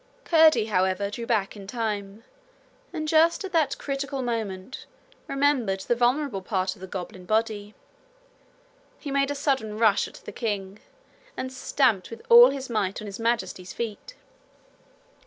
Curdie, 0.25 0.65
however, 0.65 1.11
drew 1.11 1.27
back 1.27 1.55
in 1.55 1.67
time, 1.67 2.23
and 2.91 3.07
just 3.07 3.43
at 3.43 3.51
that 3.51 3.77
critical 3.77 4.23
moment 4.23 4.87
remembered 5.27 5.81
the 5.81 5.93
vulnerable 5.93 6.41
part 6.41 6.73
of 6.73 6.81
the 6.81 6.87
goblin 6.87 7.25
body. 7.25 7.75
He 8.97 9.11
made 9.11 9.29
a 9.29 9.35
sudden 9.35 9.77
rush 9.77 10.07
at 10.07 10.15
the 10.15 10.31
king 10.31 10.79
and 11.37 11.53
stamped 11.53 12.09
with 12.09 12.23
all 12.29 12.49
his 12.49 12.67
might 12.67 12.99
on 12.99 13.05
His 13.05 13.19
Majesty's 13.19 13.73
feet. 13.73 14.15